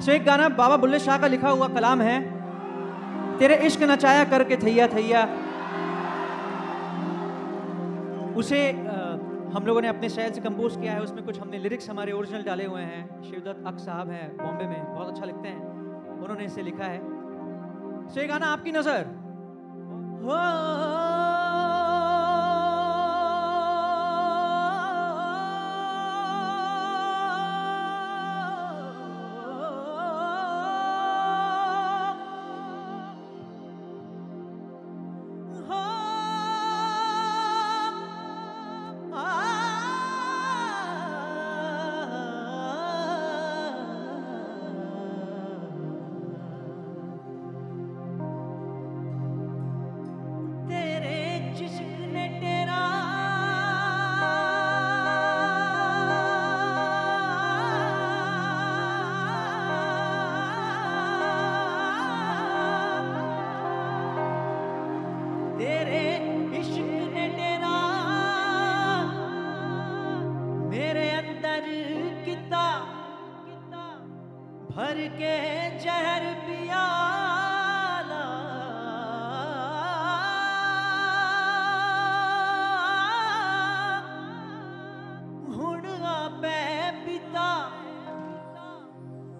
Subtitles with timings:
[0.00, 2.16] सो एक गाना बाबा बुल्ले शाह का लिखा हुआ कलाम है।
[3.38, 5.22] तेरे इश्क नचाया करके थैया थैया।
[8.36, 8.60] उसे
[9.48, 12.42] हम लोगों ने अपने शहर से कंपोज किया है, उसमें कुछ हमने लिरिक्स हमारे ओरिजिनल
[12.42, 15.60] डाले हुए हैं। शिवदत्त अक साहब हैं, बॉम्बे में, बहुत अच्छा लिखते हैं।
[16.18, 16.98] उन्होंने इसे लिखा है।
[18.08, 19.04] सो ये गाना आपकी नज़र।
[20.22, 21.07] तेरे
[74.98, 76.26] के जहर
[87.04, 87.48] पिता,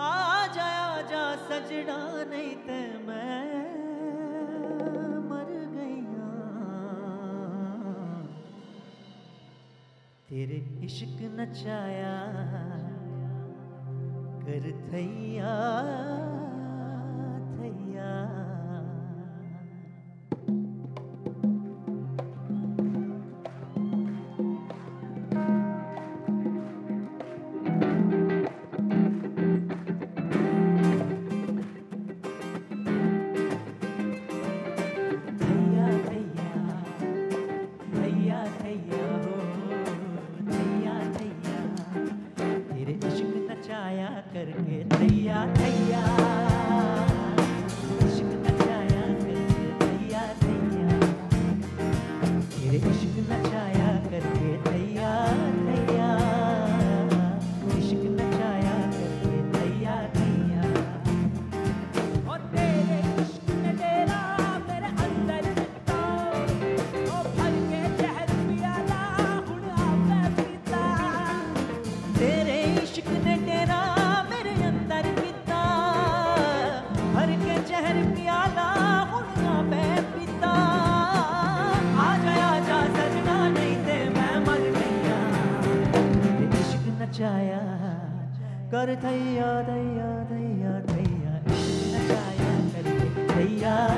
[0.00, 1.98] आ जा आ जा सजना,
[2.30, 3.48] नहीं ते मैं
[5.28, 6.28] मर गईया।
[10.28, 12.75] तेरे इश्क नचाया।
[14.60, 16.45] Thaiya
[43.96, 47.15] नचाया करके तैया थैया
[88.86, 93.95] कर थैया थैया थैया थैया इश्क नचाया करके थैया थैया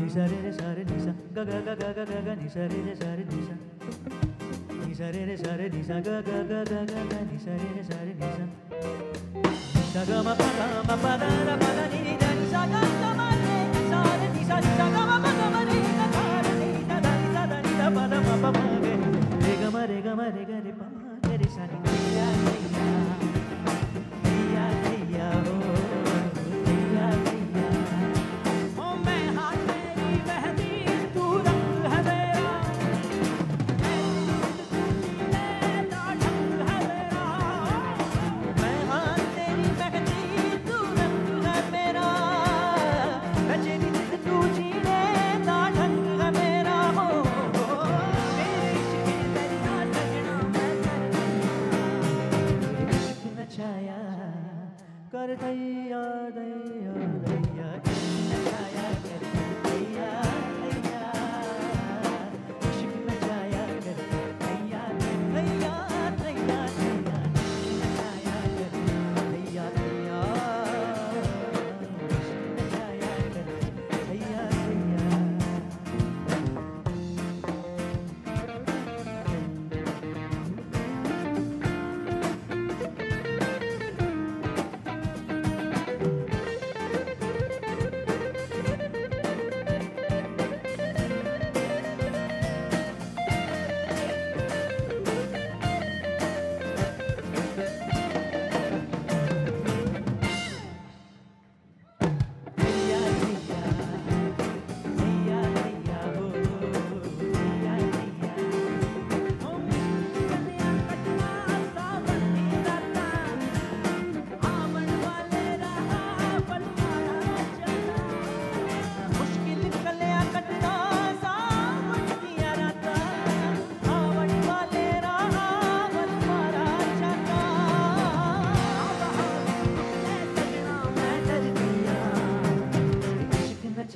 [0.00, 1.12] Nisa re re sa re nisa.
[1.34, 3.54] Ga ga ga ga ga ga ga nisa re re sa re nisa.
[4.86, 5.94] Nisa re re sa re nisa.
[6.00, 8.44] Ga ga ga ga ga ga nisa re re sa re nisa.
[9.76, 12.80] Nisa ga ma pa ga ma pa da da pa da ni da nisa ga
[13.00, 13.09] ga
[55.20, 56.00] कर दैया
[56.36, 56.79] दैया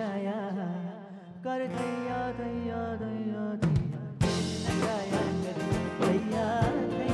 [0.00, 0.38] जया
[1.44, 4.00] कर दैया दैया दैया दैया
[6.00, 6.46] दैया
[6.90, 7.09] दैया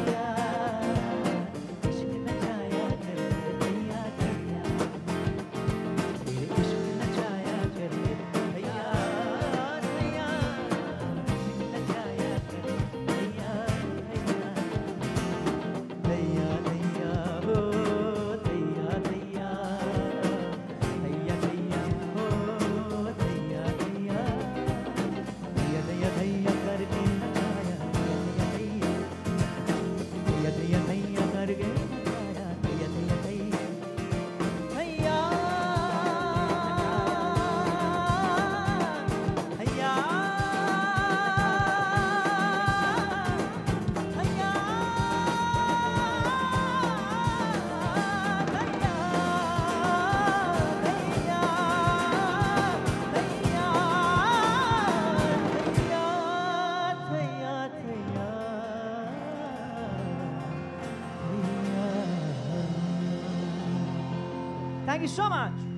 [64.96, 65.75] Consegue, chama.